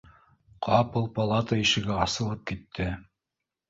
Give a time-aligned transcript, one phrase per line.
[0.67, 2.93] Ҡапыл палата ишеге асылып китте